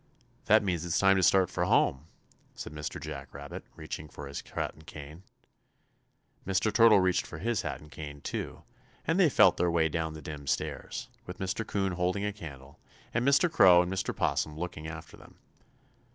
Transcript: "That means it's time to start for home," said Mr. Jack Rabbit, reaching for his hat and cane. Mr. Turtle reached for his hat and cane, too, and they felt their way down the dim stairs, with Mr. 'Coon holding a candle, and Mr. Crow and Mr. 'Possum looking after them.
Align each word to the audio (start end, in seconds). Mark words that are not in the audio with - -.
"That 0.45 0.63
means 0.63 0.83
it's 0.83 0.97
time 0.97 1.15
to 1.17 1.21
start 1.21 1.47
for 1.51 1.63
home," 1.65 2.07
said 2.55 2.73
Mr. 2.73 2.99
Jack 2.99 3.35
Rabbit, 3.35 3.63
reaching 3.75 4.09
for 4.09 4.25
his 4.27 4.41
hat 4.41 4.73
and 4.73 4.87
cane. 4.87 5.21
Mr. 6.43 6.73
Turtle 6.73 6.99
reached 6.99 7.27
for 7.27 7.37
his 7.37 7.61
hat 7.61 7.81
and 7.81 7.91
cane, 7.91 8.19
too, 8.19 8.63
and 9.05 9.19
they 9.19 9.29
felt 9.29 9.57
their 9.57 9.69
way 9.69 9.89
down 9.89 10.13
the 10.15 10.21
dim 10.23 10.47
stairs, 10.47 11.07
with 11.27 11.37
Mr. 11.37 11.67
'Coon 11.67 11.91
holding 11.93 12.25
a 12.25 12.33
candle, 12.33 12.79
and 13.13 13.27
Mr. 13.27 13.47
Crow 13.47 13.83
and 13.83 13.93
Mr. 13.93 14.11
'Possum 14.15 14.57
looking 14.57 14.87
after 14.87 15.17
them. 15.17 15.35